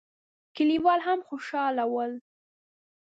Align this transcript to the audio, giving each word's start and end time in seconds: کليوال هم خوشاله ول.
کليوال 0.55 0.99
هم 1.07 1.19
خوشاله 1.27 1.85
ول. 1.93 2.13